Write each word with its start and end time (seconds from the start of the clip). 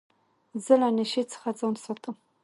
زه 0.65 0.73
له 0.81 0.89
نشې 0.97 1.23
څخه 1.31 1.49
ځان 1.59 1.75
ساتم. 1.83 2.15